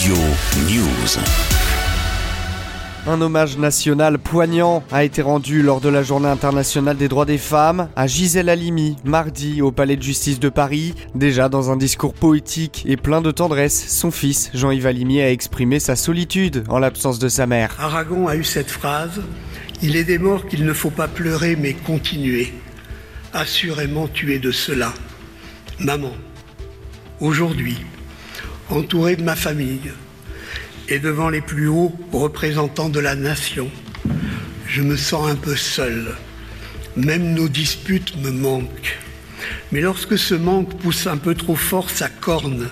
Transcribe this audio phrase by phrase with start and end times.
[0.00, 0.16] Studio
[0.66, 1.18] News.
[3.06, 7.36] Un hommage national poignant a été rendu lors de la Journée internationale des droits des
[7.36, 10.94] femmes à Gisèle Halimi, mardi au Palais de justice de Paris.
[11.14, 15.80] Déjà dans un discours poétique et plein de tendresse, son fils, Jean-Yves Halimi, a exprimé
[15.80, 17.76] sa solitude en l'absence de sa mère.
[17.78, 19.20] Aragon a eu cette phrase
[19.82, 22.54] Il est des morts qu'il ne faut pas pleurer mais continuer.
[23.34, 24.94] Assurément tu es de cela.
[25.78, 26.12] Maman,
[27.20, 27.76] aujourd'hui,
[28.70, 29.90] entourée de ma famille,
[30.88, 33.70] et devant les plus hauts représentants de la nation,
[34.66, 36.16] je me sens un peu seul.
[36.96, 38.98] Même nos disputes me manquent.
[39.72, 42.68] Mais lorsque ce manque pousse un peu trop fort sa corne,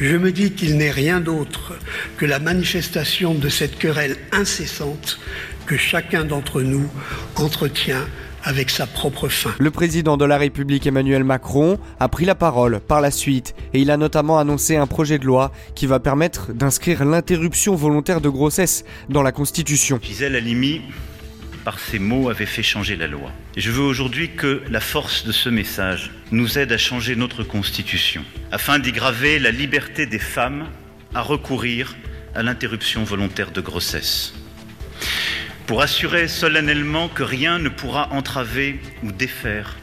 [0.00, 1.74] je me dis qu'il n'est rien d'autre
[2.16, 5.18] que la manifestation de cette querelle incessante
[5.66, 6.88] que chacun d'entre nous
[7.36, 8.06] entretient
[8.44, 9.54] avec sa propre fin.
[9.58, 13.80] Le président de la République Emmanuel Macron a pris la parole par la suite et
[13.80, 18.28] il a notamment annoncé un projet de loi qui va permettre d'inscrire l'interruption volontaire de
[18.28, 20.00] grossesse dans la Constitution.
[20.02, 20.82] Gisèle Halimi,
[21.64, 23.30] par ces mots, avait fait changer la loi.
[23.56, 27.44] Et je veux aujourd'hui que la force de ce message nous aide à changer notre
[27.44, 30.66] Constitution, afin d'y graver la liberté des femmes
[31.14, 31.94] à recourir
[32.34, 34.34] à l'interruption volontaire de grossesse
[35.72, 39.78] pour assurer solennellement que rien ne pourra entraver ou défaire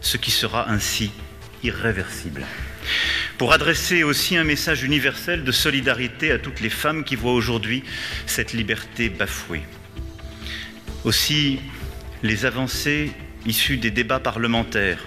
[0.00, 1.10] ce qui sera ainsi
[1.64, 2.46] irréversible.
[3.36, 7.82] Pour adresser aussi un message universel de solidarité à toutes les femmes qui voient aujourd'hui
[8.26, 9.64] cette liberté bafouée.
[11.02, 11.58] Aussi,
[12.22, 13.10] les avancées
[13.44, 15.04] issues des débats parlementaires,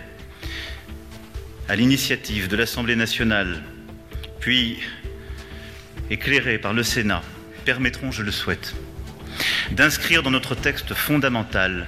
[1.69, 3.63] à l'initiative de l'Assemblée nationale,
[4.41, 4.77] puis
[6.09, 7.23] éclairées par le Sénat,
[7.63, 8.75] permettront, je le souhaite,
[9.71, 11.87] d'inscrire dans notre texte fondamental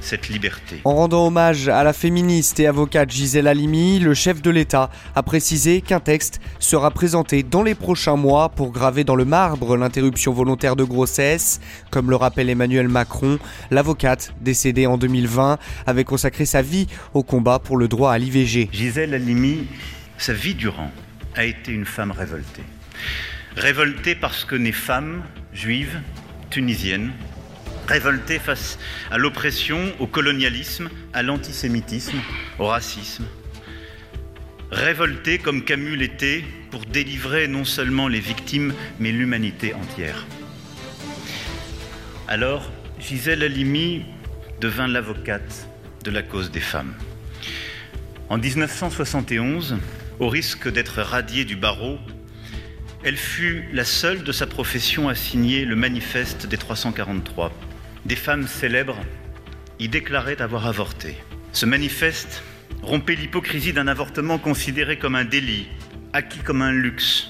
[0.00, 0.80] cette liberté.
[0.84, 5.22] En rendant hommage à la féministe et avocate Gisèle Halimi, le chef de l'État a
[5.22, 10.32] précisé qu'un texte sera présenté dans les prochains mois pour graver dans le marbre l'interruption
[10.32, 11.60] volontaire de grossesse.
[11.90, 13.38] Comme le rappelle Emmanuel Macron,
[13.70, 18.68] l'avocate, décédée en 2020, avait consacré sa vie au combat pour le droit à l'IVG.
[18.72, 19.66] Gisèle Halimi,
[20.18, 20.90] sa vie durant,
[21.34, 22.64] a été une femme révoltée.
[23.56, 26.00] Révoltée parce que née femme, juive,
[26.50, 27.12] tunisienne,
[27.86, 28.78] révoltée face
[29.10, 32.18] à l'oppression, au colonialisme, à l'antisémitisme,
[32.58, 33.24] au racisme.
[34.70, 40.26] Révoltée comme Camus l'était pour délivrer non seulement les victimes, mais l'humanité entière.
[42.26, 44.04] Alors, Gisèle Halimi
[44.60, 45.68] devint l'avocate
[46.02, 46.94] de la cause des femmes.
[48.28, 49.76] En 1971,
[50.18, 51.98] au risque d'être radiée du barreau,
[53.06, 57.52] elle fut la seule de sa profession à signer le manifeste des 343.
[58.04, 58.98] Des femmes célèbres
[59.78, 61.14] y déclaraient avoir avorté.
[61.52, 62.42] Ce manifeste
[62.82, 65.68] rompait l'hypocrisie d'un avortement considéré comme un délit,
[66.12, 67.28] acquis comme un luxe,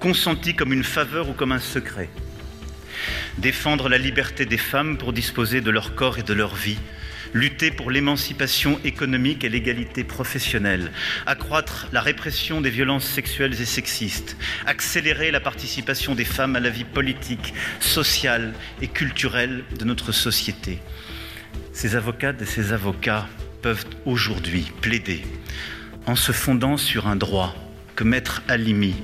[0.00, 2.08] consenti comme une faveur ou comme un secret.
[3.38, 6.78] Défendre la liberté des femmes pour disposer de leur corps et de leur vie,
[7.34, 10.92] lutter pour l'émancipation économique et l'égalité professionnelle,
[11.26, 14.36] accroître la répression des violences sexuelles et sexistes,
[14.66, 20.78] accélérer la participation des femmes à la vie politique, sociale et culturelle de notre société.
[21.72, 23.28] Ces avocates et ces avocats
[23.62, 25.22] peuvent aujourd'hui plaider
[26.06, 27.54] en se fondant sur un droit
[27.96, 28.94] que Maître Alimi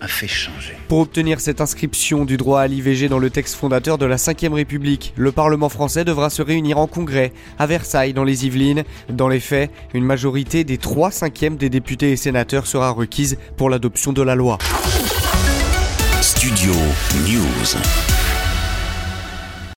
[0.00, 0.74] a fait changer.
[0.88, 4.52] Pour obtenir cette inscription du droit à l'IVG dans le texte fondateur de la Ve
[4.52, 8.84] République, le Parlement français devra se réunir en congrès à Versailles dans les Yvelines.
[9.08, 13.70] Dans les faits, une majorité des 3 cinquièmes des députés et sénateurs sera requise pour
[13.70, 14.58] l'adoption de la loi.
[16.20, 16.72] Studio
[17.26, 18.19] News.